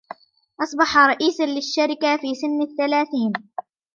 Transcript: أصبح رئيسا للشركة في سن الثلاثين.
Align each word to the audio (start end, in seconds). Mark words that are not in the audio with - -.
أصبح 0.63 0.97
رئيسا 0.97 1.43
للشركة 1.43 2.17
في 2.17 2.35
سن 2.35 2.61
الثلاثين. 2.61 3.33